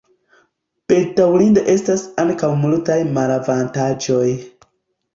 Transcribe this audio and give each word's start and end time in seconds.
Bedaŭrinde 0.91 1.65
estas 1.75 2.07
ankaŭ 2.25 2.51
multaj 2.65 2.99
malavantaĝoj. 3.13 4.29